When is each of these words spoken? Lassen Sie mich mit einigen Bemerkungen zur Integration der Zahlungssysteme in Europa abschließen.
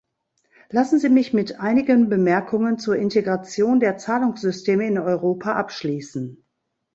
Lassen 0.71 0.97
Sie 0.97 1.09
mich 1.09 1.31
mit 1.31 1.59
einigen 1.59 2.09
Bemerkungen 2.09 2.79
zur 2.79 2.95
Integration 2.95 3.79
der 3.79 3.99
Zahlungssysteme 3.99 4.87
in 4.87 4.97
Europa 4.97 5.53
abschließen. 5.53 6.43